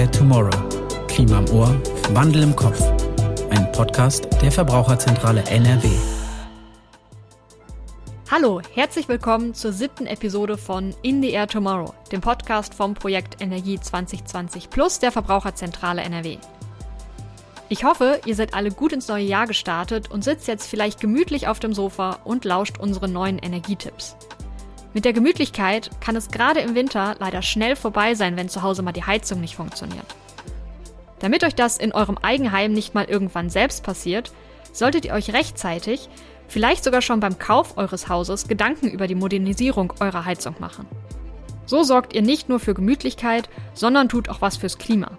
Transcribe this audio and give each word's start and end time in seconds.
Air 0.00 0.10
Tomorrow. 0.12 0.68
Klima 1.08 1.40
im 1.40 1.50
Ohr, 1.50 1.78
Wandel 2.14 2.44
im 2.44 2.56
Kopf. 2.56 2.80
Ein 3.50 3.70
Podcast 3.72 4.26
der 4.40 4.50
Verbraucherzentrale 4.50 5.42
NRW. 5.42 5.90
Hallo, 8.30 8.62
herzlich 8.72 9.08
willkommen 9.08 9.52
zur 9.52 9.74
siebten 9.74 10.06
Episode 10.06 10.56
von 10.56 10.94
In 11.02 11.20
the 11.20 11.32
Air 11.32 11.48
Tomorrow, 11.48 11.92
dem 12.10 12.22
Podcast 12.22 12.72
vom 12.72 12.94
Projekt 12.94 13.42
Energie 13.42 13.78
2020 13.78 14.70
Plus 14.70 15.00
der 15.00 15.12
Verbraucherzentrale 15.12 16.00
NRW. 16.00 16.38
Ich 17.68 17.84
hoffe, 17.84 18.22
ihr 18.24 18.34
seid 18.34 18.54
alle 18.54 18.70
gut 18.70 18.94
ins 18.94 19.08
neue 19.08 19.24
Jahr 19.24 19.46
gestartet 19.46 20.10
und 20.10 20.24
sitzt 20.24 20.48
jetzt 20.48 20.66
vielleicht 20.66 21.02
gemütlich 21.02 21.46
auf 21.46 21.60
dem 21.60 21.74
Sofa 21.74 22.20
und 22.24 22.46
lauscht 22.46 22.78
unseren 22.78 23.12
neuen 23.12 23.38
Energietipps. 23.38 24.16
Mit 24.92 25.04
der 25.04 25.12
Gemütlichkeit 25.12 25.90
kann 26.00 26.16
es 26.16 26.28
gerade 26.28 26.60
im 26.60 26.74
Winter 26.74 27.14
leider 27.20 27.42
schnell 27.42 27.76
vorbei 27.76 28.14
sein, 28.14 28.36
wenn 28.36 28.48
zu 28.48 28.62
Hause 28.62 28.82
mal 28.82 28.92
die 28.92 29.04
Heizung 29.04 29.40
nicht 29.40 29.54
funktioniert. 29.54 30.06
Damit 31.20 31.44
euch 31.44 31.54
das 31.54 31.78
in 31.78 31.92
eurem 31.92 32.18
Eigenheim 32.18 32.72
nicht 32.72 32.94
mal 32.94 33.04
irgendwann 33.04 33.50
selbst 33.50 33.84
passiert, 33.84 34.32
solltet 34.72 35.04
ihr 35.04 35.12
euch 35.12 35.32
rechtzeitig 35.32 36.08
vielleicht 36.48 36.82
sogar 36.82 37.02
schon 37.02 37.20
beim 37.20 37.38
Kauf 37.38 37.76
eures 37.76 38.08
Hauses 38.08 38.48
Gedanken 38.48 38.88
über 38.88 39.06
die 39.06 39.14
Modernisierung 39.14 39.92
eurer 40.00 40.24
Heizung 40.24 40.56
machen. 40.58 40.86
So 41.66 41.84
sorgt 41.84 42.12
ihr 42.14 42.22
nicht 42.22 42.48
nur 42.48 42.58
für 42.58 42.74
Gemütlichkeit, 42.74 43.48
sondern 43.74 44.08
tut 44.08 44.28
auch 44.28 44.40
was 44.40 44.56
fürs 44.56 44.78
Klima. 44.78 45.12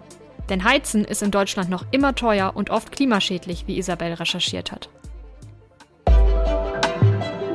Denn 0.50 0.64
Heizen 0.64 1.04
ist 1.06 1.22
in 1.22 1.30
Deutschland 1.30 1.70
noch 1.70 1.86
immer 1.92 2.14
teuer 2.14 2.52
und 2.54 2.68
oft 2.68 2.92
klimaschädlich, 2.92 3.66
wie 3.66 3.78
Isabel 3.78 4.12
recherchiert 4.12 4.70
hat. 4.70 4.90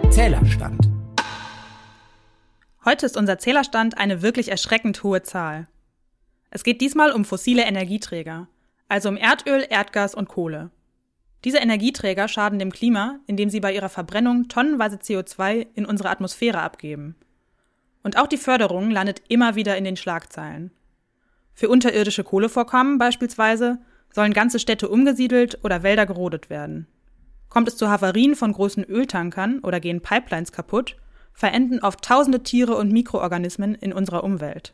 Zählerstand. 0.09 0.96
Heute 2.87 3.05
ist 3.05 3.17
unser 3.17 3.37
Zählerstand 3.37 3.97
eine 3.97 4.21
wirklich 4.21 4.49
erschreckend 4.49 5.03
hohe 5.03 5.21
Zahl. 5.21 5.67
Es 6.51 6.63
geht 6.63 6.79
diesmal 6.79 7.11
um 7.11 7.25
fossile 7.25 7.63
Energieträger, 7.63 8.47
also 8.87 9.09
um 9.09 9.17
Erdöl, 9.17 9.65
Erdgas 9.69 10.15
und 10.15 10.29
Kohle. 10.29 10.71
Diese 11.43 11.57
Energieträger 11.57 12.29
schaden 12.29 12.59
dem 12.59 12.71
Klima, 12.71 13.19
indem 13.25 13.49
sie 13.49 13.59
bei 13.59 13.73
ihrer 13.73 13.89
Verbrennung 13.89 14.47
tonnenweise 14.47 14.95
CO2 14.95 15.67
in 15.75 15.85
unsere 15.85 16.09
Atmosphäre 16.09 16.61
abgeben. 16.61 17.17
Und 18.03 18.17
auch 18.17 18.27
die 18.27 18.37
Förderung 18.37 18.89
landet 18.89 19.21
immer 19.27 19.55
wieder 19.55 19.75
in 19.75 19.83
den 19.83 19.97
Schlagzeilen. 19.97 20.71
Für 21.53 21.67
unterirdische 21.67 22.23
Kohlevorkommen 22.23 22.99
beispielsweise 22.99 23.79
sollen 24.13 24.31
ganze 24.31 24.59
Städte 24.59 24.87
umgesiedelt 24.87 25.59
oder 25.65 25.83
Wälder 25.83 26.05
gerodet 26.05 26.49
werden. 26.49 26.87
Kommt 27.49 27.67
es 27.67 27.75
zu 27.75 27.89
Havarien 27.89 28.37
von 28.37 28.53
großen 28.53 28.85
Öltankern 28.85 29.59
oder 29.59 29.81
gehen 29.81 29.99
Pipelines 29.99 30.53
kaputt, 30.53 30.95
verenden 31.37 31.81
oft 31.81 32.03
tausende 32.03 32.41
Tiere 32.41 32.75
und 32.75 32.91
Mikroorganismen 32.91 33.75
in 33.75 33.93
unserer 33.93 34.23
Umwelt. 34.23 34.73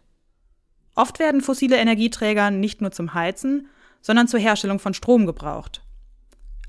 Oft 0.96 1.20
werden 1.20 1.42
fossile 1.42 1.76
Energieträger 1.76 2.52
nicht 2.52 2.80
nur 2.80 2.92
zum 2.92 3.14
Heizen, 3.14 3.68
sondern 4.02 4.30
zur 4.30 4.40
Herstellung 4.40 4.80
von 4.80 4.94
Strom 4.94 5.26
gebraucht. 5.26 5.82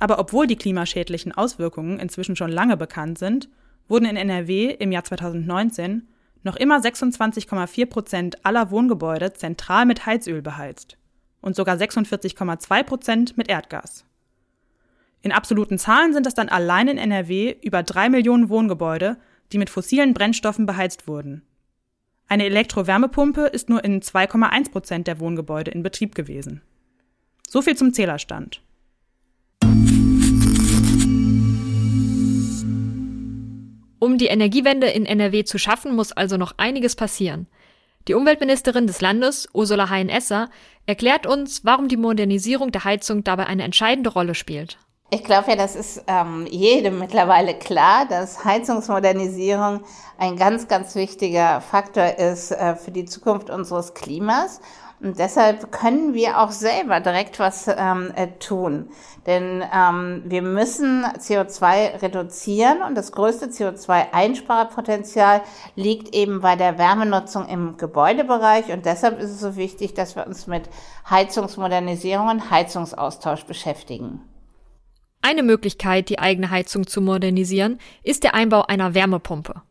Aber 0.01 0.19
obwohl 0.19 0.49
die 0.49 0.57
klimaschädlichen 0.57 1.31
Auswirkungen 1.31 2.01
inzwischen 2.01 2.35
schon 2.35 2.51
lange 2.51 2.77
bekannt 2.77 3.19
sind, 3.19 3.49
wurden 3.87 4.07
in 4.07 4.17
NRW 4.17 4.71
im 4.71 4.91
Jahr 4.91 5.05
2019 5.05 6.09
noch 6.43 6.57
immer 6.57 6.81
26,4 6.81 7.87
Prozent 7.87 8.45
aller 8.45 8.73
Wohngebäude 8.73 9.33
zentral 9.33 9.87
mit 9.87 10.07
Heizöl 10.07 10.43
beheizt 10.43 10.99
und 11.41 11.55
sogar 11.55 11.77
46,2 11.77 12.83
Prozent 12.83 13.37
mit 13.39 13.49
Erdgas. 13.49 14.05
In 15.23 15.31
absoluten 15.31 15.79
Zahlen 15.79 16.13
sind 16.13 16.27
das 16.27 16.35
dann 16.35 16.49
allein 16.49 16.89
in 16.89 16.99
NRW 16.99 17.55
über 17.63 17.85
drei 17.85 18.09
Millionen 18.09 18.49
Wohngebäude, 18.49 19.19
die 19.55 19.59
mit 19.59 19.71
fossilen 19.71 20.15
Brennstoffen 20.15 20.67
beheizt 20.67 21.07
wurden. 21.07 21.43
Eine 22.27 22.47
Elektrowärmepumpe 22.47 23.43
ist 23.43 23.69
nur 23.69 23.85
in 23.85 24.01
2,1 24.03 24.73
Prozent 24.73 25.07
der 25.07 25.21
Wohngebäude 25.21 25.71
in 25.71 25.85
Betrieb 25.85 26.17
gewesen. 26.17 26.61
So 27.49 27.63
viel 27.63 27.77
zum 27.77 27.93
Zählerstand. 27.95 28.61
Um 34.01 34.19
die 34.19 34.27
Energiewende 34.27 34.89
in 34.89 35.07
NRW 35.07 35.45
zu 35.45 35.59
schaffen, 35.59 35.95
muss 35.95 36.11
also 36.11 36.37
noch 36.37 36.55
einiges 36.57 36.97
passieren. 36.97 37.47
Die 38.09 38.15
Umweltministerin 38.15 38.89
des 38.89 39.01
Landes, 39.01 39.49
Ursula 39.53 39.89
Hein-Esser, 39.89 40.51
erklärt 40.85 41.27
uns, 41.27 41.65
warum 41.65 41.87
die 41.87 41.97
Modernisierung 41.97 42.73
der 42.73 42.85
Heizung 42.85 43.23
dabei 43.23 43.47
eine 43.47 43.63
entscheidende 43.63 44.11
Rolle 44.11 44.35
spielt. 44.35 44.79
Ich 45.15 45.23
glaube 45.23 45.51
ja, 45.51 45.55
das 45.57 45.77
ist 45.77 46.03
ähm, 46.09 46.45
jedem 46.51 46.99
mittlerweile 46.99 47.55
klar, 47.55 48.05
dass 48.05 48.45
Heizungsmodernisierung 48.45 49.83
ein 50.19 50.35
ganz, 50.35 50.67
ganz 50.67 50.97
wichtiger 50.97 51.61
Faktor 51.61 52.19
ist 52.19 52.51
äh, 52.51 52.75
für 52.75 52.91
die 52.91 53.05
Zukunft 53.05 53.49
unseres 53.49 53.95
Klimas. 53.95 54.61
Und 55.01 55.21
deshalb 55.21 55.71
können 55.71 56.15
wir 56.15 56.41
auch 56.41 56.51
selber 56.51 56.99
direkt 56.99 57.39
was 57.39 57.69
ähm, 57.69 58.11
äh, 58.17 58.27
tun. 58.41 58.89
Denn 59.25 59.63
ähm, 59.73 60.25
wir 60.25 60.43
müssen 60.43 61.05
CO2 61.05 62.03
reduzieren 62.03 62.83
und 62.83 62.97
das 62.97 63.13
größte 63.13 63.47
CO2-Einsparpotenzial 63.51 65.43
liegt 65.77 66.13
eben 66.13 66.41
bei 66.41 66.57
der 66.57 66.77
Wärmenutzung 66.77 67.47
im 67.47 67.77
Gebäudebereich. 67.77 68.73
Und 68.73 68.85
deshalb 68.85 69.21
ist 69.21 69.31
es 69.31 69.39
so 69.39 69.55
wichtig, 69.55 69.95
dass 69.95 70.17
wir 70.17 70.27
uns 70.27 70.49
mit 70.49 70.69
Heizungsmodernisierung 71.09 72.27
und 72.27 72.51
Heizungsaustausch 72.51 73.45
beschäftigen. 73.45 74.34
Eine 75.27 75.43
Möglichkeit, 75.43 76.11
die 76.11 76.19
eigene 76.19 76.51
Heizung 76.51 76.87
zu 76.87 77.01
modernisieren, 77.01 77.79
ist 78.03 78.25
der 78.25 78.35
Einbau 78.35 78.67
einer 78.67 78.93
Wärmepumpe. 78.93 79.63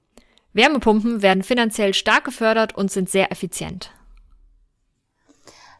Wärmepumpen 0.54 1.22
werden 1.22 1.44
finanziell 1.44 1.94
stark 1.94 2.24
gefördert 2.24 2.76
und 2.76 2.92
sind 2.92 3.08
sehr 3.08 3.32
effizient. 3.32 3.92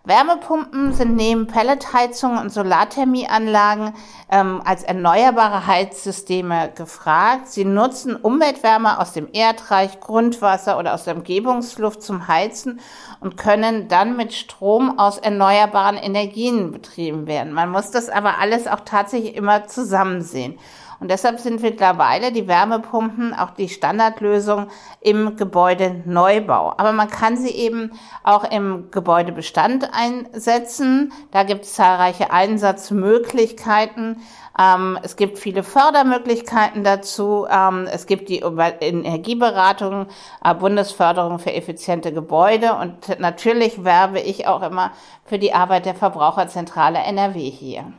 Wärmepumpen 0.06 0.92
sind 0.92 1.16
neben 1.16 1.48
Pelletheizungen 1.48 2.38
und 2.38 2.50
Solarthermieanlagen 2.50 3.94
ähm, 4.30 4.62
als 4.66 4.84
erneuerbare 4.84 5.66
Heizsysteme 5.66 6.74
gefragt. 6.76 7.48
Sie 7.48 7.64
nutzen 7.64 8.18
Umweltwärme 8.18 9.00
aus 9.00 9.14
dem 9.14 9.30
Erdreich, 9.32 10.02
Grundwasser 10.02 10.78
oder 10.78 10.94
aus 10.94 11.06
der 11.06 11.16
Umgebungsluft 11.16 12.02
zum 12.02 12.28
Heizen 12.28 12.82
und 13.22 13.38
können 13.38 13.88
dann 13.88 14.18
mit 14.18 14.34
Strom 14.34 15.00
aus 15.00 15.20
erneuerbaren 15.20 15.96
Energien 15.96 16.74
betrieben 16.74 17.26
werden. 17.26 17.54
Man 17.54 17.70
muss 17.70 17.90
das 17.90 18.10
aber 18.10 18.40
alles 18.40 18.68
auch 18.68 18.82
tatsächlich 18.82 19.38
immer 19.38 19.68
zusammen 19.68 20.22
sehen. 20.22 20.60
Und 21.04 21.12
deshalb 21.12 21.42
sind 21.42 21.62
mittlerweile 21.62 22.32
die 22.32 22.48
Wärmepumpen 22.48 23.34
auch 23.34 23.50
die 23.50 23.68
Standardlösung 23.68 24.68
im 25.02 25.36
Gebäudeneubau. 25.36 26.76
Aber 26.78 26.94
man 26.94 27.10
kann 27.10 27.36
sie 27.36 27.50
eben 27.50 27.92
auch 28.24 28.46
im 28.50 28.90
Gebäudebestand 28.90 29.90
einsetzen. 29.92 31.12
Da 31.32 31.44
gibt 31.44 31.66
es 31.66 31.74
zahlreiche 31.74 32.32
Einsatzmöglichkeiten. 32.32 34.22
Ähm, 34.58 34.98
es 35.04 35.18
gibt 35.18 35.40
viele 35.40 35.64
Fördermöglichkeiten 35.64 36.86
dazu. 36.86 37.48
Ähm, 37.52 37.86
es 37.92 38.06
gibt 38.06 38.30
die 38.30 38.40
Energieberatung, 38.40 40.08
äh, 40.42 40.56
Bundesförderung 40.56 41.38
für 41.40 41.52
effiziente 41.52 42.14
Gebäude 42.14 42.76
und 42.76 43.20
natürlich 43.20 43.84
werbe 43.84 44.22
ich 44.22 44.48
auch 44.48 44.62
immer 44.62 44.94
für 45.26 45.38
die 45.38 45.54
Arbeit 45.54 45.86
der 45.86 45.96
Verbraucherzentrale 45.96 47.00
NRW 47.00 47.50
hier. 47.50 47.92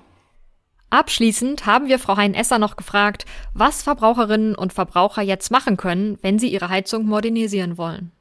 Abschließend 0.94 1.66
haben 1.66 1.88
wir 1.88 1.99
Frau 1.99 2.16
Hein-Esser 2.16 2.60
noch 2.60 2.77
gefragt, 2.77 3.27
was 3.53 3.82
Verbraucherinnen 3.82 4.55
und 4.55 4.72
Verbraucher 4.72 5.22
jetzt 5.22 5.50
machen 5.50 5.77
können, 5.77 6.19
wenn 6.22 6.38
sie 6.38 6.47
ihre 6.47 6.69
Heizung 6.69 7.05
modernisieren 7.05 7.77
wollen. 7.77 8.12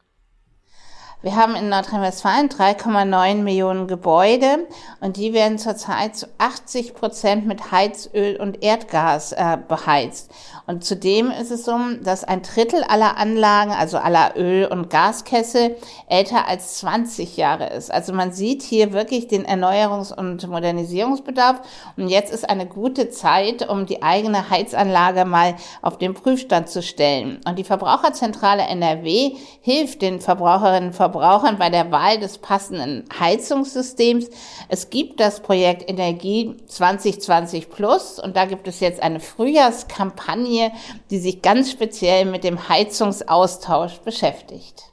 Wir 1.23 1.37
haben 1.37 1.55
in 1.55 1.69
Nordrhein-Westfalen 1.69 2.49
3,9 2.49 3.35
Millionen 3.43 3.87
Gebäude 3.87 4.67
und 4.99 5.15
die 5.15 5.31
werden 5.31 5.57
zurzeit 5.57 6.17
zu 6.17 6.27
80 6.37 6.95
Prozent 6.95 7.47
mit 7.47 7.71
Heizöl 7.71 8.35
und 8.35 8.61
Erdgas 8.61 9.31
äh, 9.31 9.57
beheizt. 9.65 10.29
Und 10.67 10.83
zudem 10.83 11.31
ist 11.31 11.49
es 11.49 11.63
so, 11.63 11.77
dass 12.01 12.25
ein 12.25 12.41
Drittel 12.41 12.83
aller 12.83 13.15
Anlagen, 13.15 13.71
also 13.71 13.99
aller 13.99 14.35
Öl- 14.35 14.67
und 14.67 14.89
Gaskessel, 14.89 15.77
älter 16.09 16.45
als 16.49 16.79
20 16.79 17.37
Jahre 17.37 17.69
ist. 17.69 17.89
Also 17.89 18.11
man 18.11 18.33
sieht 18.33 18.61
hier 18.61 18.91
wirklich 18.91 19.29
den 19.29 19.45
Erneuerungs- 19.45 20.13
und 20.13 20.45
Modernisierungsbedarf. 20.45 21.61
Und 21.95 22.09
jetzt 22.09 22.33
ist 22.33 22.49
eine 22.49 22.65
gute 22.65 23.09
Zeit, 23.11 23.69
um 23.69 23.85
die 23.85 24.03
eigene 24.03 24.49
Heizanlage 24.49 25.23
mal 25.23 25.55
auf 25.81 25.97
den 25.97 26.15
Prüfstand 26.15 26.67
zu 26.67 26.81
stellen. 26.81 27.39
Und 27.47 27.57
die 27.57 27.63
Verbraucherzentrale 27.63 28.63
NRW 28.63 29.37
hilft 29.61 30.01
den 30.01 30.19
Verbraucherinnen 30.19 30.89
und 30.89 30.93
Verbrauchern 30.93 31.12
Verbrauchern 31.13 31.57
bei 31.59 31.69
der 31.69 31.91
Wahl 31.91 32.19
des 32.19 32.39
passenden 32.39 33.05
Heizungssystems. 33.19 34.31
Es 34.67 34.89
gibt 34.89 35.19
das 35.19 35.41
Projekt 35.41 35.87
Energie 35.87 36.57
2020 36.65 37.69
Plus 37.69 38.17
und 38.19 38.35
da 38.35 38.45
gibt 38.45 38.67
es 38.67 38.79
jetzt 38.79 39.03
eine 39.03 39.19
Frühjahrskampagne, 39.19 40.71
die 41.11 41.19
sich 41.19 41.43
ganz 41.43 41.69
speziell 41.69 42.25
mit 42.25 42.43
dem 42.43 42.67
Heizungsaustausch 42.67 43.99
beschäftigt. 43.99 44.85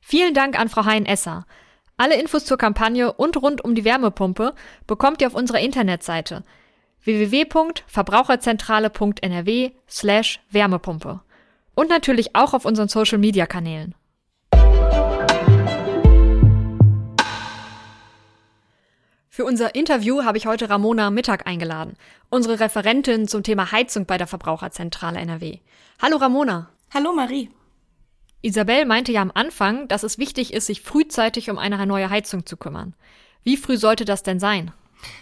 Vielen 0.00 0.32
Dank 0.32 0.58
an 0.58 0.70
Frau 0.70 0.86
Hein-Esser. 0.86 1.44
Alle 1.98 2.18
Infos 2.18 2.46
zur 2.46 2.56
Kampagne 2.56 3.12
und 3.12 3.36
rund 3.36 3.62
um 3.62 3.74
die 3.74 3.84
Wärmepumpe 3.84 4.54
bekommt 4.86 5.20
ihr 5.20 5.26
auf 5.26 5.34
unserer 5.34 5.60
Internetseite 5.60 6.44
www.verbraucherzentrale.nrw 7.04 9.70
slash 9.86 10.40
Wärmepumpe 10.50 11.20
und 11.74 11.90
natürlich 11.90 12.34
auch 12.34 12.54
auf 12.54 12.64
unseren 12.64 12.88
Social 12.88 13.18
Media 13.18 13.44
Kanälen. 13.46 13.94
Für 19.32 19.44
unser 19.44 19.76
Interview 19.76 20.24
habe 20.24 20.38
ich 20.38 20.46
heute 20.46 20.68
Ramona 20.68 21.08
Mittag 21.10 21.46
eingeladen, 21.46 21.94
unsere 22.30 22.58
Referentin 22.58 23.28
zum 23.28 23.44
Thema 23.44 23.70
Heizung 23.70 24.04
bei 24.04 24.18
der 24.18 24.26
Verbraucherzentrale 24.26 25.20
NRW. 25.20 25.60
Hallo 26.02 26.16
Ramona. 26.16 26.68
Hallo 26.92 27.12
Marie. 27.12 27.48
Isabel 28.42 28.86
meinte 28.86 29.12
ja 29.12 29.22
am 29.22 29.30
Anfang, 29.32 29.86
dass 29.86 30.02
es 30.02 30.18
wichtig 30.18 30.52
ist, 30.52 30.66
sich 30.66 30.82
frühzeitig 30.82 31.48
um 31.48 31.58
eine 31.58 31.86
neue 31.86 32.10
Heizung 32.10 32.44
zu 32.44 32.56
kümmern. 32.56 32.96
Wie 33.44 33.56
früh 33.56 33.76
sollte 33.76 34.04
das 34.04 34.24
denn 34.24 34.40
sein? 34.40 34.72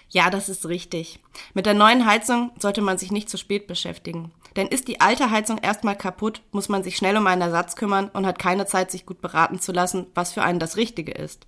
Ja, 0.08 0.30
das 0.30 0.48
ist 0.48 0.64
richtig. 0.64 1.20
Mit 1.52 1.66
der 1.66 1.74
neuen 1.74 2.06
Heizung 2.06 2.52
sollte 2.58 2.80
man 2.80 2.96
sich 2.96 3.12
nicht 3.12 3.28
zu 3.28 3.36
spät 3.36 3.66
beschäftigen. 3.66 4.32
Denn 4.56 4.68
ist 4.68 4.88
die 4.88 5.02
alte 5.02 5.30
Heizung 5.30 5.58
erstmal 5.58 5.96
kaputt, 5.96 6.40
muss 6.50 6.70
man 6.70 6.82
sich 6.82 6.96
schnell 6.96 7.18
um 7.18 7.26
einen 7.26 7.42
Ersatz 7.42 7.76
kümmern 7.76 8.08
und 8.08 8.24
hat 8.24 8.38
keine 8.38 8.64
Zeit, 8.64 8.90
sich 8.90 9.04
gut 9.04 9.20
beraten 9.20 9.60
zu 9.60 9.70
lassen, 9.70 10.06
was 10.14 10.32
für 10.32 10.42
einen 10.42 10.60
das 10.60 10.78
Richtige 10.78 11.12
ist. 11.12 11.46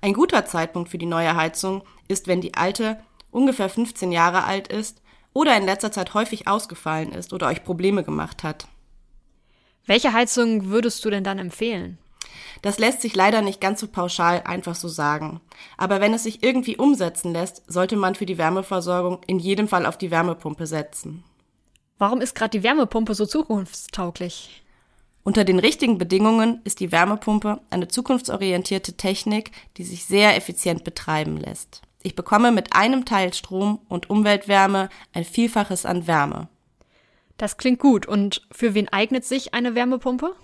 Ein 0.00 0.12
guter 0.12 0.44
Zeitpunkt 0.44 0.88
für 0.88 0.98
die 0.98 1.06
neue 1.06 1.36
Heizung 1.36 1.82
ist, 2.08 2.26
wenn 2.26 2.40
die 2.40 2.54
alte 2.54 2.98
ungefähr 3.30 3.68
15 3.68 4.12
Jahre 4.12 4.44
alt 4.44 4.68
ist 4.68 5.02
oder 5.32 5.56
in 5.56 5.64
letzter 5.64 5.92
Zeit 5.92 6.14
häufig 6.14 6.48
ausgefallen 6.48 7.12
ist 7.12 7.32
oder 7.32 7.48
euch 7.48 7.64
Probleme 7.64 8.02
gemacht 8.02 8.42
hat. 8.42 8.68
Welche 9.84 10.12
Heizung 10.12 10.66
würdest 10.66 11.04
du 11.04 11.10
denn 11.10 11.24
dann 11.24 11.38
empfehlen? 11.38 11.98
Das 12.62 12.78
lässt 12.78 13.02
sich 13.02 13.14
leider 13.14 13.42
nicht 13.42 13.60
ganz 13.60 13.80
so 13.80 13.86
pauschal 13.86 14.42
einfach 14.44 14.74
so 14.74 14.88
sagen. 14.88 15.40
Aber 15.76 16.00
wenn 16.00 16.14
es 16.14 16.24
sich 16.24 16.42
irgendwie 16.42 16.76
umsetzen 16.76 17.32
lässt, 17.32 17.62
sollte 17.70 17.96
man 17.96 18.14
für 18.14 18.26
die 18.26 18.38
Wärmeversorgung 18.38 19.20
in 19.26 19.38
jedem 19.38 19.68
Fall 19.68 19.86
auf 19.86 19.98
die 19.98 20.10
Wärmepumpe 20.10 20.66
setzen. 20.66 21.22
Warum 21.98 22.20
ist 22.20 22.34
gerade 22.34 22.58
die 22.58 22.62
Wärmepumpe 22.62 23.14
so 23.14 23.26
zukunftstauglich? 23.26 24.62
Unter 25.26 25.42
den 25.42 25.58
richtigen 25.58 25.98
Bedingungen 25.98 26.60
ist 26.62 26.78
die 26.78 26.92
Wärmepumpe 26.92 27.60
eine 27.68 27.88
zukunftsorientierte 27.88 28.92
Technik, 28.92 29.50
die 29.76 29.82
sich 29.82 30.04
sehr 30.04 30.36
effizient 30.36 30.84
betreiben 30.84 31.36
lässt. 31.36 31.82
Ich 32.04 32.14
bekomme 32.14 32.52
mit 32.52 32.74
einem 32.74 33.04
Teil 33.04 33.34
Strom 33.34 33.80
und 33.88 34.08
Umweltwärme 34.08 34.88
ein 35.12 35.24
Vielfaches 35.24 35.84
an 35.84 36.06
Wärme. 36.06 36.46
Das 37.38 37.56
klingt 37.56 37.80
gut. 37.80 38.06
Und 38.06 38.46
für 38.52 38.74
wen 38.74 38.88
eignet 38.88 39.24
sich 39.24 39.52
eine 39.52 39.74
Wärmepumpe? 39.74 40.36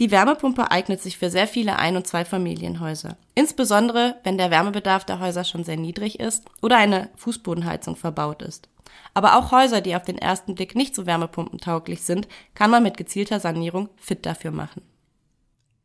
Die 0.00 0.10
Wärmepumpe 0.10 0.68
eignet 0.68 1.00
sich 1.00 1.16
für 1.16 1.30
sehr 1.30 1.46
viele 1.46 1.78
Ein- 1.78 1.96
und 1.96 2.08
Zweifamilienhäuser. 2.08 3.16
Insbesondere, 3.36 4.16
wenn 4.24 4.36
der 4.36 4.50
Wärmebedarf 4.50 5.04
der 5.04 5.20
Häuser 5.20 5.44
schon 5.44 5.62
sehr 5.62 5.76
niedrig 5.76 6.18
ist 6.18 6.44
oder 6.60 6.76
eine 6.76 7.08
Fußbodenheizung 7.14 7.94
verbaut 7.94 8.42
ist. 8.42 8.68
Aber 9.14 9.36
auch 9.36 9.52
Häuser, 9.52 9.80
die 9.80 9.96
auf 9.96 10.04
den 10.04 10.18
ersten 10.18 10.54
Blick 10.54 10.74
nicht 10.74 10.94
so 10.94 11.06
wärmepumpentauglich 11.06 12.02
sind, 12.02 12.28
kann 12.54 12.70
man 12.70 12.82
mit 12.82 12.96
gezielter 12.96 13.40
Sanierung 13.40 13.88
fit 13.96 14.26
dafür 14.26 14.50
machen. 14.50 14.82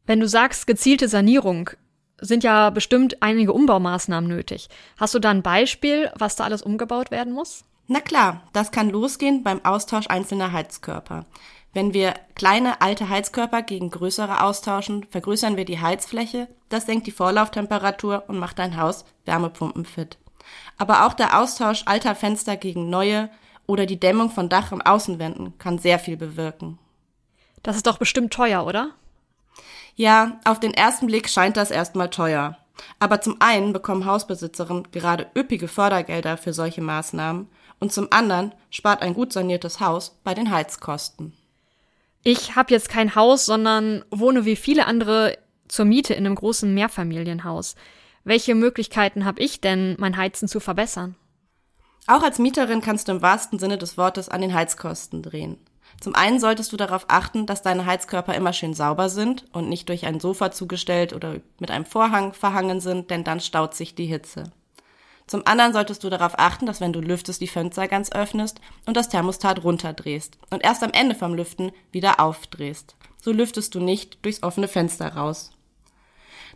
Wenn 0.05 0.19
du 0.19 0.27
sagst 0.27 0.67
gezielte 0.67 1.07
Sanierung, 1.07 1.69
sind 2.19 2.43
ja 2.43 2.69
bestimmt 2.69 3.21
einige 3.21 3.53
Umbaumaßnahmen 3.53 4.29
nötig. 4.29 4.69
Hast 4.97 5.13
du 5.13 5.19
da 5.19 5.29
ein 5.29 5.43
Beispiel, 5.43 6.11
was 6.15 6.35
da 6.35 6.43
alles 6.43 6.61
umgebaut 6.61 7.11
werden 7.11 7.33
muss? 7.33 7.63
Na 7.87 7.99
klar, 7.99 8.43
das 8.53 8.71
kann 8.71 8.89
losgehen 8.89 9.43
beim 9.43 9.63
Austausch 9.65 10.07
einzelner 10.07 10.51
Heizkörper. 10.51 11.25
Wenn 11.73 11.93
wir 11.93 12.13
kleine 12.35 12.81
alte 12.81 13.09
Heizkörper 13.09 13.61
gegen 13.61 13.89
größere 13.89 14.43
austauschen, 14.43 15.05
vergrößern 15.09 15.57
wir 15.57 15.65
die 15.65 15.79
Heizfläche, 15.79 16.47
das 16.69 16.85
senkt 16.85 17.07
die 17.07 17.11
Vorlauftemperatur 17.11 18.25
und 18.27 18.37
macht 18.37 18.59
dein 18.59 18.77
Haus 18.77 19.05
wärmepumpenfit 19.25 20.17
aber 20.77 21.05
auch 21.05 21.13
der 21.13 21.39
Austausch 21.39 21.83
alter 21.85 22.15
Fenster 22.15 22.57
gegen 22.57 22.89
neue 22.89 23.29
oder 23.67 23.85
die 23.85 23.99
Dämmung 23.99 24.29
von 24.29 24.49
Dach- 24.49 24.71
und 24.71 24.81
Außenwänden 24.81 25.57
kann 25.57 25.77
sehr 25.77 25.99
viel 25.99 26.17
bewirken. 26.17 26.79
Das 27.61 27.75
ist 27.75 27.87
doch 27.87 27.97
bestimmt 27.97 28.33
teuer, 28.33 28.65
oder? 28.65 28.91
Ja, 29.95 30.39
auf 30.43 30.59
den 30.59 30.73
ersten 30.73 31.07
Blick 31.07 31.29
scheint 31.29 31.55
das 31.55 31.71
erstmal 31.71 32.09
teuer. 32.09 32.57
Aber 32.99 33.21
zum 33.21 33.39
einen 33.39 33.71
bekommen 33.71 34.05
Hausbesitzerinnen 34.05 34.91
gerade 34.91 35.27
üppige 35.37 35.67
Fördergelder 35.67 36.37
für 36.37 36.53
solche 36.53 36.81
Maßnahmen 36.81 37.47
und 37.79 37.93
zum 37.93 38.07
anderen 38.11 38.53
spart 38.69 39.01
ein 39.01 39.13
gut 39.13 39.31
saniertes 39.31 39.79
Haus 39.79 40.19
bei 40.23 40.33
den 40.33 40.51
Heizkosten. 40.51 41.33
Ich 42.23 42.55
habe 42.55 42.73
jetzt 42.73 42.89
kein 42.89 43.15
Haus, 43.15 43.45
sondern 43.45 44.03
wohne 44.09 44.45
wie 44.45 44.55
viele 44.55 44.87
andere 44.87 45.37
zur 45.67 45.85
Miete 45.85 46.13
in 46.13 46.25
einem 46.25 46.35
großen 46.35 46.73
Mehrfamilienhaus. 46.73 47.75
Welche 48.23 48.55
Möglichkeiten 48.55 49.25
habe 49.25 49.41
ich 49.41 49.59
denn, 49.59 49.95
mein 49.99 50.15
Heizen 50.15 50.47
zu 50.47 50.59
verbessern? 50.59 51.15
Auch 52.07 52.23
als 52.23 52.39
Mieterin 52.39 52.81
kannst 52.81 53.07
du 53.07 53.13
im 53.13 53.21
wahrsten 53.21 53.59
Sinne 53.59 53.77
des 53.77 53.97
Wortes 53.97 54.29
an 54.29 54.41
den 54.41 54.53
Heizkosten 54.53 55.21
drehen. 55.21 55.57
Zum 55.99 56.15
einen 56.15 56.39
solltest 56.39 56.71
du 56.73 56.77
darauf 56.77 57.05
achten, 57.07 57.45
dass 57.45 57.61
deine 57.61 57.85
Heizkörper 57.85 58.35
immer 58.35 58.53
schön 58.53 58.73
sauber 58.73 59.09
sind 59.09 59.45
und 59.53 59.69
nicht 59.69 59.89
durch 59.89 60.05
ein 60.05 60.19
Sofa 60.19 60.51
zugestellt 60.51 61.13
oder 61.13 61.35
mit 61.59 61.71
einem 61.71 61.85
Vorhang 61.85 62.33
verhangen 62.33 62.79
sind, 62.79 63.09
denn 63.09 63.23
dann 63.23 63.39
staut 63.39 63.75
sich 63.75 63.95
die 63.95 64.05
Hitze. 64.05 64.51
Zum 65.27 65.47
anderen 65.47 65.71
solltest 65.71 66.03
du 66.03 66.09
darauf 66.09 66.37
achten, 66.37 66.65
dass 66.65 66.81
wenn 66.81 66.91
du 66.91 66.99
lüftest, 66.99 67.39
die 67.39 67.47
Fenster 67.47 67.87
ganz 67.87 68.11
öffnest 68.11 68.59
und 68.85 68.97
das 68.97 69.07
Thermostat 69.07 69.63
runterdrehst 69.63 70.37
und 70.49 70.63
erst 70.63 70.83
am 70.83 70.91
Ende 70.91 71.15
vom 71.15 71.33
Lüften 71.33 71.71
wieder 71.91 72.19
aufdrehst. 72.19 72.95
So 73.21 73.31
lüftest 73.31 73.73
du 73.75 73.79
nicht 73.79 74.25
durchs 74.25 74.43
offene 74.43 74.67
Fenster 74.67 75.13
raus. 75.15 75.51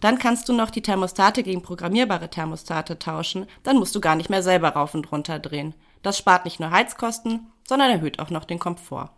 Dann 0.02 0.20
kannst 0.20 0.48
du 0.48 0.54
noch 0.54 0.70
die 0.70 0.82
Thermostate 0.82 1.44
gegen 1.44 1.62
programmierbare 1.62 2.30
Thermostate 2.30 3.00
tauschen, 3.00 3.48
dann 3.64 3.78
musst 3.78 3.96
du 3.96 4.02
gar 4.02 4.16
nicht 4.16 4.30
mehr 4.30 4.44
selber 4.44 4.70
rauf 4.70 4.94
und 4.94 5.12
runter 5.12 5.40
drehen. 5.40 5.74
Das 6.04 6.18
spart 6.18 6.46
nicht 6.46 6.60
nur 6.60 6.72
Heizkosten, 6.72 7.48
sondern 7.68 7.90
erhöht 7.90 8.20
auch 8.20 8.30
noch 8.30 8.46
den 8.46 8.60
Komfort. 8.60 9.10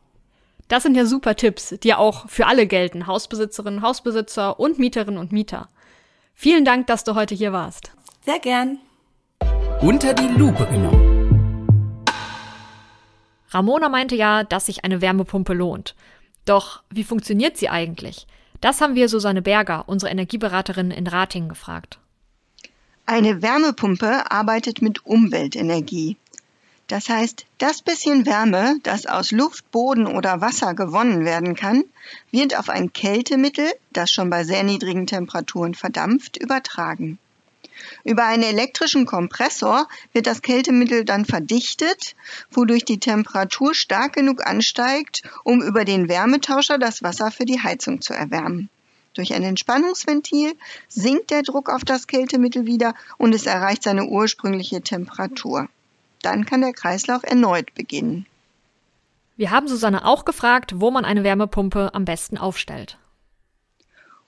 Das 0.69 0.83
sind 0.83 0.95
ja 0.95 1.05
super 1.05 1.35
Tipps, 1.35 1.75
die 1.81 1.89
ja 1.89 1.97
auch 1.97 2.29
für 2.29 2.45
alle 2.45 2.67
gelten, 2.67 3.07
Hausbesitzerinnen, 3.07 3.81
Hausbesitzer 3.81 4.59
und 4.59 4.77
Mieterinnen 4.79 5.19
und 5.19 5.31
Mieter. 5.31 5.69
Vielen 6.35 6.63
Dank, 6.63 6.87
dass 6.87 7.03
du 7.03 7.15
heute 7.15 7.35
hier 7.35 7.51
warst. 7.51 7.91
Sehr 8.21 8.39
gern. 8.39 8.77
Unter 9.81 10.13
die 10.13 10.27
Lupe 10.27 10.65
genommen. 10.67 12.05
Ramona 13.49 13.89
meinte 13.89 14.15
ja, 14.15 14.43
dass 14.43 14.67
sich 14.67 14.85
eine 14.85 15.01
Wärmepumpe 15.01 15.53
lohnt. 15.53 15.95
Doch 16.45 16.83
wie 16.89 17.03
funktioniert 17.03 17.57
sie 17.57 17.69
eigentlich? 17.69 18.27
Das 18.61 18.81
haben 18.81 18.95
wir 18.95 19.09
Susanne 19.09 19.41
Berger, 19.41 19.83
unsere 19.87 20.11
Energieberaterin 20.11 20.91
in 20.91 21.07
Rating, 21.07 21.47
gefragt. 21.47 21.99
Eine 23.05 23.41
Wärmepumpe 23.41 24.29
arbeitet 24.29 24.81
mit 24.81 25.05
Umweltenergie. 25.05 26.17
Das 26.87 27.07
heißt, 27.07 27.45
das 27.59 27.81
bisschen 27.81 28.25
Wärme, 28.25 28.79
das 28.83 29.05
aus 29.05 29.31
Luft, 29.31 29.69
Boden 29.71 30.07
oder 30.07 30.41
Wasser 30.41 30.73
gewonnen 30.73 31.23
werden 31.23 31.55
kann, 31.55 31.83
wird 32.31 32.57
auf 32.57 32.67
ein 32.67 32.93
Kältemittel, 32.93 33.71
das 33.93 34.11
schon 34.11 34.29
bei 34.29 34.43
sehr 34.43 34.63
niedrigen 34.63 35.05
Temperaturen 35.07 35.75
verdampft, 35.75 36.37
übertragen. 36.37 37.19
Über 38.03 38.25
einen 38.25 38.43
elektrischen 38.43 39.05
Kompressor 39.05 39.87
wird 40.13 40.27
das 40.27 40.41
Kältemittel 40.41 41.05
dann 41.05 41.25
verdichtet, 41.25 42.15
wodurch 42.51 42.85
die 42.85 42.99
Temperatur 42.99 43.73
stark 43.73 44.13
genug 44.13 44.45
ansteigt, 44.45 45.23
um 45.43 45.61
über 45.61 45.85
den 45.85 46.09
Wärmetauscher 46.09 46.77
das 46.77 47.03
Wasser 47.03 47.31
für 47.31 47.45
die 47.45 47.61
Heizung 47.61 48.01
zu 48.01 48.13
erwärmen. 48.13 48.69
Durch 49.13 49.33
ein 49.33 49.43
Entspannungsventil 49.43 50.53
sinkt 50.87 51.31
der 51.31 51.41
Druck 51.41 51.69
auf 51.69 51.83
das 51.83 52.07
Kältemittel 52.07 52.65
wieder 52.65 52.93
und 53.17 53.33
es 53.33 53.45
erreicht 53.45 53.83
seine 53.83 54.05
ursprüngliche 54.05 54.81
Temperatur. 54.81 55.67
Dann 56.21 56.45
kann 56.45 56.61
der 56.61 56.73
Kreislauf 56.73 57.23
erneut 57.23 57.73
beginnen. 57.73 58.27
Wir 59.35 59.51
haben 59.51 59.67
Susanne 59.67 60.05
auch 60.05 60.25
gefragt, 60.25 60.73
wo 60.75 60.91
man 60.91 61.05
eine 61.05 61.23
Wärmepumpe 61.23 61.91
am 61.93 62.05
besten 62.05 62.37
aufstellt. 62.37 62.98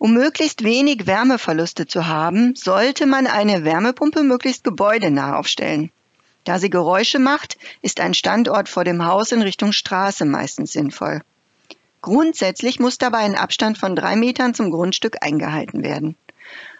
Um 0.01 0.13
möglichst 0.13 0.63
wenig 0.63 1.05
Wärmeverluste 1.05 1.85
zu 1.85 2.07
haben, 2.07 2.55
sollte 2.55 3.05
man 3.05 3.27
eine 3.27 3.63
Wärmepumpe 3.63 4.23
möglichst 4.23 4.63
gebäudenah 4.63 5.37
aufstellen. 5.37 5.91
Da 6.43 6.57
sie 6.57 6.71
Geräusche 6.71 7.19
macht, 7.19 7.59
ist 7.83 7.99
ein 7.99 8.15
Standort 8.15 8.67
vor 8.67 8.83
dem 8.83 9.05
Haus 9.05 9.31
in 9.31 9.43
Richtung 9.43 9.73
Straße 9.73 10.25
meistens 10.25 10.71
sinnvoll. 10.71 11.21
Grundsätzlich 12.01 12.79
muss 12.79 12.97
dabei 12.97 13.19
ein 13.19 13.35
Abstand 13.35 13.77
von 13.77 13.95
drei 13.95 14.15
Metern 14.15 14.55
zum 14.55 14.71
Grundstück 14.71 15.17
eingehalten 15.21 15.83
werden. 15.83 16.15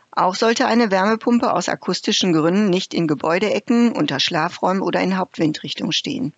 Auch 0.10 0.34
sollte 0.34 0.66
eine 0.66 0.90
Wärmepumpe 0.90 1.54
aus 1.54 1.70
akustischen 1.70 2.34
Gründen 2.34 2.72
nicht 2.72 2.92
in 2.92 3.08
Gebäudeecken, 3.08 3.92
unter 3.92 4.20
Schlafräumen 4.20 4.82
oder 4.82 5.00
in 5.00 5.18
Hauptwindrichtung 5.18 5.92
stehen. 5.92 6.34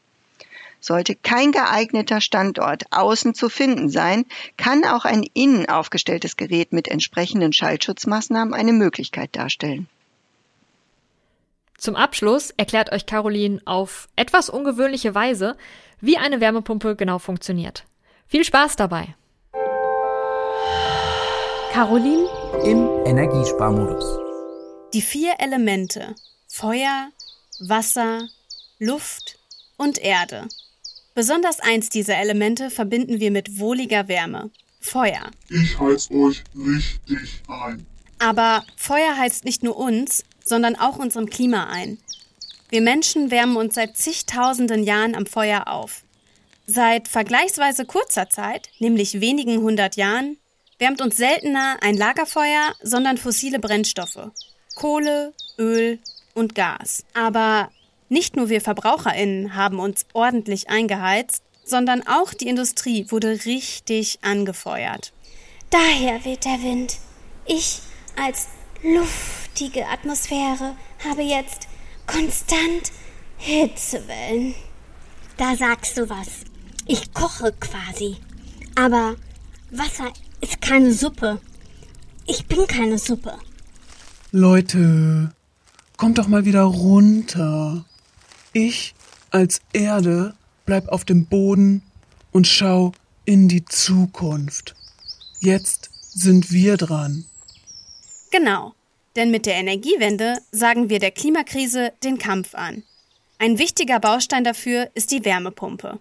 Sollte 0.83 1.15
kein 1.15 1.53
geeigneter 1.53 2.19
Standort 2.19 2.83
außen 2.91 3.33
zu 3.33 3.47
finden 3.47 3.87
sein, 3.87 4.25
kann 4.57 4.83
auch 4.83 5.05
ein 5.05 5.23
innen 5.33 5.69
aufgestelltes 5.69 6.35
Gerät 6.35 6.73
mit 6.73 6.89
entsprechenden 6.89 7.53
Schallschutzmaßnahmen 7.53 8.53
eine 8.53 8.73
Möglichkeit 8.73 9.33
darstellen. 9.33 9.87
Zum 11.77 11.95
Abschluss 11.95 12.49
erklärt 12.57 12.91
euch 12.91 13.05
Caroline 13.05 13.61
auf 13.63 14.09
etwas 14.17 14.49
ungewöhnliche 14.49 15.15
Weise, 15.15 15.55
wie 16.01 16.17
eine 16.17 16.41
Wärmepumpe 16.41 16.97
genau 16.97 17.17
funktioniert. 17.17 17.85
Viel 18.27 18.43
Spaß 18.43 18.75
dabei! 18.75 19.15
Caroline 21.71 22.27
im 22.65 22.89
Energiesparmodus. 23.05 24.19
Die 24.93 25.01
vier 25.01 25.35
Elemente 25.39 26.13
Feuer, 26.49 27.07
Wasser, 27.61 28.27
Luft 28.79 29.39
und 29.77 29.97
Erde 29.97 30.49
Besonders 31.15 31.60
eins 31.60 31.89
dieser 31.89 32.17
Elemente 32.17 32.70
verbinden 32.70 33.20
wir 33.20 33.32
mit 33.32 33.60
wohliger 33.60 34.08
Wärme. 34.08 34.50
Feuer. 34.79 35.32
Ich 35.50 35.79
heiz 35.79 36.10
euch 36.12 36.43
richtig 36.55 37.41
ein. 37.48 37.86
Aber 38.20 38.65
Feuer 38.75 39.17
heizt 39.17 39.46
nicht 39.46 39.63
nur 39.63 39.77
uns, 39.77 40.24
sondern 40.43 40.75
auch 40.75 40.98
unserem 40.98 41.29
Klima 41.29 41.67
ein. 41.70 42.00
Wir 42.70 42.82
Menschen 42.82 43.32
wärmen 43.32 43.55
uns 43.55 43.75
seit 43.75 43.96
zigtausenden 43.96 44.84
Jahren 44.84 45.15
am 45.15 45.25
Feuer 45.25 45.67
auf. 45.67 46.03
Seit 46.65 47.08
vergleichsweise 47.08 47.86
kurzer 47.86 48.29
Zeit, 48.29 48.70
nämlich 48.79 49.22
wenigen 49.22 49.62
hundert 49.62 49.96
Jahren, 49.96 50.38
wärmt 50.79 51.01
uns 51.01 51.17
seltener 51.17 51.77
ein 51.82 51.96
Lagerfeuer, 51.96 52.74
sondern 52.82 53.17
fossile 53.17 53.60
Brennstoffe. 53.60 54.32
Kohle, 54.75 55.34
Öl 55.58 56.00
und 56.34 56.55
Gas. 56.55 57.03
Aber 57.13 57.70
nicht 58.13 58.36
nur 58.36 58.50
wir 58.50 58.62
Verbraucherinnen 58.62 59.55
haben 59.55 59.79
uns 59.79 60.05
ordentlich 60.13 60.70
eingeheizt, 60.70 61.43
sondern 61.65 62.05
auch 62.08 62.34
die 62.34 62.48
Industrie 62.48 63.08
wurde 63.10 63.46
richtig 63.46 64.20
angefeuert. 64.22 65.13
Daher 65.70 66.24
weht 66.24 66.46
der 66.46 66.62
Wind. 66.62 66.98
Ich 67.46 67.82
als 68.15 68.48
luftige 68.84 69.88
Atmosphäre 69.88 70.75
habe 71.03 71.24
jetzt 71.24 71.67
konstant 72.05 72.91
Hitzewellen. 73.38 74.53
Da 75.38 75.55
sagst 75.55 75.98
du 75.98 76.10
was. 76.10 76.46
Ich 76.86 77.13
koche 77.13 77.53
quasi. 77.60 78.17
Aber 78.75 79.15
Wasser 79.72 80.12
ist 80.41 80.62
keine 80.62 80.93
Suppe. 80.93 81.39
Ich 82.27 82.46
bin 82.46 82.67
keine 82.67 82.98
Suppe. 82.98 83.38
Leute, 84.32 85.32
kommt 85.98 86.17
doch 86.17 86.27
mal 86.27 86.46
wieder 86.46 86.63
runter. 86.63 87.86
Ich 88.53 88.93
als 89.31 89.62
Erde 89.74 90.36
bleib 90.67 90.88
auf 90.89 91.05
dem 91.05 91.25
Boden 91.25 91.81
und 92.31 92.45
schau 92.45 92.91
in 93.25 93.48
die 93.48 93.65
Zukunft. 93.65 94.75
Jetzt 95.39 95.89
sind 96.13 96.51
wir 96.51 96.77
dran. 96.77 97.25
Genau, 98.31 98.74
denn 99.15 99.31
mit 99.31 99.48
der 99.48 99.55
Energiewende 99.55 100.38
sagen 100.51 100.89
wir 100.89 101.00
der 101.00 101.10
Klimakrise 101.10 101.93
den 102.03 102.19
Kampf 102.19 102.53
an. 102.53 102.83
Ein 103.39 103.57
wichtiger 103.57 104.00
Baustein 104.00 104.43
dafür 104.43 104.91
ist 104.93 105.12
die 105.12 105.25
Wärmepumpe. 105.25 106.00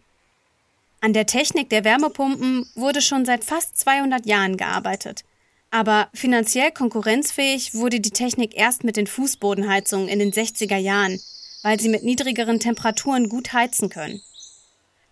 An 1.01 1.15
der 1.15 1.27
Technik 1.27 1.71
der 1.71 1.85
Wärmepumpen 1.85 2.67
wurde 2.75 3.01
schon 3.01 3.25
seit 3.25 3.45
fast 3.45 3.79
200 3.79 4.27
Jahren 4.27 4.59
gearbeitet. 4.59 5.25
Aber 5.71 6.09
finanziell 6.13 6.71
konkurrenzfähig 6.71 7.75
wurde 7.75 7.99
die 7.99 8.11
Technik 8.11 8.55
erst 8.55 8.85
mit 8.85 8.99
den 8.99 9.07
Fußbodenheizungen 9.07 10.09
in 10.09 10.19
den 10.19 10.33
60er 10.33 10.77
Jahren, 10.77 11.19
weil 11.63 11.81
sie 11.81 11.89
mit 11.89 12.03
niedrigeren 12.03 12.61
Temperaturen 12.61 13.29
gut 13.29 13.53
heizen 13.53 13.89
können. 13.89 14.21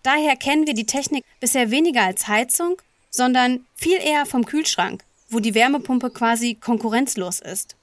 Daher 0.03 0.35
kennen 0.35 0.67
wir 0.67 0.73
die 0.73 0.85
Technik 0.85 1.23
bisher 1.39 1.71
weniger 1.71 2.03
als 2.03 2.27
Heizung, 2.27 2.81
sondern 3.09 3.65
viel 3.75 3.97
eher 3.97 4.25
vom 4.25 4.45
Kühlschrank, 4.45 5.03
wo 5.29 5.39
die 5.39 5.53
Wärmepumpe 5.53 6.09
quasi 6.09 6.55
konkurrenzlos 6.55 7.39
ist. 7.39 7.75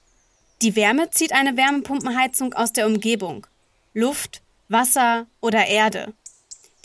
Die 0.61 0.75
Wärme 0.75 1.09
zieht 1.11 1.31
eine 1.31 1.55
Wärmepumpenheizung 1.55 2.53
aus 2.53 2.73
der 2.73 2.85
Umgebung. 2.85 3.47
Luft, 3.93 4.41
Wasser 4.67 5.25
oder 5.39 5.67
Erde. 5.67 6.13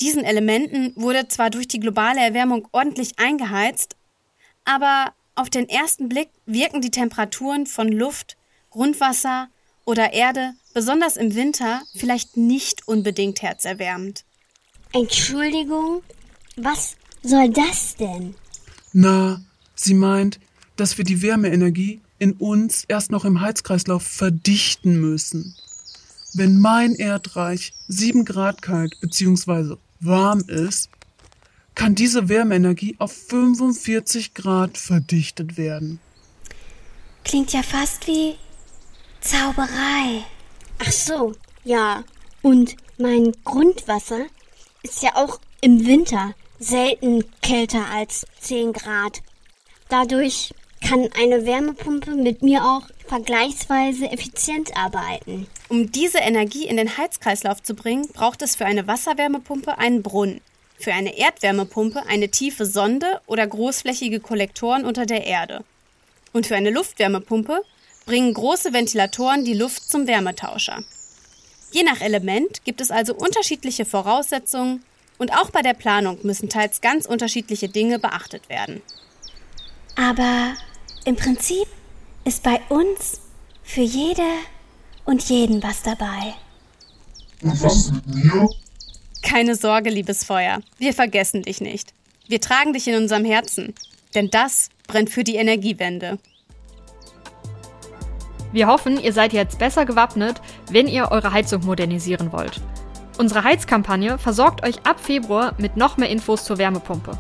Diesen 0.01 0.25
Elementen 0.25 0.93
wurde 0.97 1.29
zwar 1.29 1.51
durch 1.51 1.69
die 1.69 1.81
globale 1.81 2.21
Erwärmung 2.21 2.69
ordentlich 2.73 3.19
eingeheizt, 3.19 3.97
aber 4.65 5.13
auf 5.35 5.51
den 5.51 5.69
ersten 5.69 6.09
Blick 6.09 6.29
wirken 6.47 6.81
die 6.81 6.91
Temperaturen 6.91 7.67
von 7.67 7.89
Luft, 7.89 8.37
Grundwasser 8.71 9.49
oder 9.85 10.13
Erde 10.13 10.55
besonders 10.75 11.17
im 11.17 11.35
Winter 11.35 11.83
vielleicht 11.95 12.37
nicht 12.37 12.87
unbedingt 12.87 13.41
herzerwärmend. 13.41 14.25
Entschuldigung, 14.93 16.03
was 16.57 16.97
soll 17.23 17.49
das 17.51 17.97
denn? 17.97 18.35
Na, 18.93 19.43
sie 19.75 19.95
meint, 19.95 20.39
dass 20.77 20.99
wir 20.99 21.05
die 21.05 21.23
Wärmeenergie 21.23 22.01
in 22.19 22.33
uns 22.35 22.85
erst 22.85 23.11
noch 23.11 23.25
im 23.25 23.41
Heizkreislauf 23.41 24.03
verdichten 24.03 25.01
müssen. 25.01 25.55
Wenn 26.35 26.59
mein 26.59 26.95
Erdreich 26.95 27.73
sieben 27.89 28.25
Grad 28.25 28.61
kalt 28.61 29.01
bzw 29.01 29.77
warm 30.01 30.41
ist, 30.49 30.91
kann 31.75 31.95
diese 31.95 32.29
Wärmeenergie 32.29 32.97
auf 32.99 33.13
45 33.13 34.35
Grad 34.35 34.79
verdichtet 34.79 35.57
werden. 35.57 35.99
Klingt 37.25 37.53
ja 37.53 37.63
fast 37.63 38.07
wie 38.07 38.37
Zauberei. 39.21 40.25
Ach 40.79 40.93
so, 40.93 41.33
ja. 41.65 42.05
Und 42.43 42.77
mein 42.99 43.33
Grundwasser 43.45 44.27
ist 44.83 45.03
ja 45.03 45.11
auch 45.15 45.41
im 45.61 45.87
Winter 45.87 46.35
selten 46.59 47.25
kälter 47.43 47.87
als 47.91 48.27
10 48.41 48.73
Grad. 48.73 49.23
Dadurch 49.89 50.53
kann 50.87 51.09
eine 51.19 51.47
Wärmepumpe 51.47 52.13
mit 52.13 52.43
mir 52.43 52.65
auch 52.65 52.83
vergleichsweise 53.07 54.11
effizient 54.11 54.77
arbeiten. 54.77 55.47
Um 55.69 55.91
diese 55.91 56.19
Energie 56.19 56.67
in 56.67 56.77
den 56.77 56.97
Heizkreislauf 56.97 57.63
zu 57.63 57.75
bringen, 57.75 58.09
braucht 58.13 58.43
es 58.43 58.57
für 58.57 58.67
eine 58.67 58.87
Wasserwärmepumpe 58.87 59.79
einen 59.79 60.03
Brunnen, 60.03 60.41
für 60.79 60.93
eine 60.93 61.17
Erdwärmepumpe 61.17 62.03
eine 62.07 62.29
tiefe 62.29 62.67
Sonde 62.67 63.21
oder 63.27 63.47
großflächige 63.47 64.21
Kollektoren 64.21 64.85
unter 64.85 65.07
der 65.07 65.25
Erde. 65.27 65.65
Und 66.33 66.47
für 66.47 66.57
eine 66.57 66.71
Luftwärmepumpe 66.71 67.63
bringen 68.07 68.35
große 68.35 68.73
Ventilatoren 68.73 69.45
die 69.45 69.55
Luft 69.55 69.89
zum 69.91 70.07
Wärmetauscher. 70.07 70.85
Je 71.73 71.83
nach 71.83 72.01
Element 72.01 72.65
gibt 72.65 72.81
es 72.81 72.91
also 72.91 73.15
unterschiedliche 73.15 73.85
Voraussetzungen 73.85 74.85
und 75.19 75.33
auch 75.33 75.51
bei 75.51 75.63
der 75.63 75.75
Planung 75.75 76.19
müssen 76.23 76.49
teils 76.49 76.81
ganz 76.81 77.07
unterschiedliche 77.07 77.69
Dinge 77.69 77.99
beachtet 77.99 78.49
werden. 78.49 78.83
Aber 79.97 80.55
im 81.05 81.17
Prinzip 81.17 81.67
ist 82.25 82.43
bei 82.43 82.61
uns 82.69 83.21
für 83.63 83.83
jede 83.83 84.23
und 85.05 85.23
jeden 85.29 85.63
was 85.63 85.83
dabei. 85.83 86.35
Und 87.43 87.63
was 87.63 87.91
mit 87.91 88.07
mir? 88.07 88.49
Keine 89.23 89.55
Sorge, 89.55 89.91
liebes 89.91 90.25
Feuer. 90.25 90.61
Wir 90.79 90.95
vergessen 90.95 91.43
dich 91.43 91.61
nicht. 91.61 91.93
Wir 92.29 92.41
tragen 92.41 92.73
dich 92.73 92.87
in 92.89 92.97
unserem 92.97 93.25
Herzen. 93.25 93.75
Denn 94.15 94.31
das 94.31 94.69
brennt 94.87 95.11
für 95.11 95.25
die 95.25 95.37
Energiewende. 95.37 96.19
Wir 98.55 98.67
hoffen, 98.69 98.99
ihr 99.01 99.13
seid 99.13 99.33
jetzt 99.33 99.59
besser 99.59 99.85
gewappnet, 99.85 100.41
wenn 100.71 100.87
ihr 100.87 101.11
eure 101.11 101.33
Heizung 101.33 101.67
modernisieren 101.67 102.31
wollt. 102.33 102.61
Unsere 103.19 103.43
Heizkampagne 103.43 104.17
versorgt 104.17 104.65
euch 104.65 104.87
ab 104.87 105.01
Februar 105.01 105.55
mit 105.59 105.77
noch 105.77 105.97
mehr 105.97 106.09
Infos 106.09 106.45
zur 106.45 106.59
Wärmepumpe. 106.59 107.19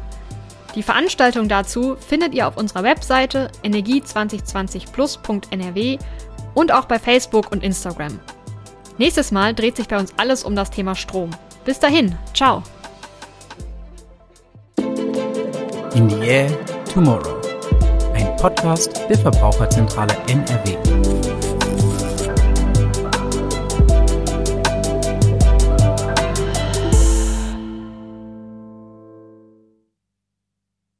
Die 0.76 0.84
Veranstaltung 0.84 1.48
dazu 1.48 1.96
findet 1.96 2.34
ihr 2.34 2.46
auf 2.46 2.56
unserer 2.56 2.84
Webseite 2.84 3.50
energie2020plus.nrw 3.64 5.98
und 6.54 6.72
auch 6.72 6.84
bei 6.84 7.00
Facebook 7.00 7.50
und 7.50 7.64
Instagram. 7.64 8.20
Nächstes 8.98 9.32
Mal 9.32 9.54
dreht 9.54 9.74
sich 9.76 9.88
bei 9.88 9.98
uns 9.98 10.12
alles 10.16 10.44
um 10.44 10.54
das 10.54 10.70
Thema 10.70 10.94
Strom. 10.94 11.30
Bis 11.64 11.80
dahin, 11.80 12.14
ciao. 12.32 12.62
In 15.94 16.08
the 16.08 16.20
Air 16.24 16.52
Tomorrow. 16.92 17.40
Ein 18.14 18.36
Podcast 18.36 19.00
der 19.08 19.18
Verbraucherzentrale 19.18 20.14
NRW. 20.28 21.23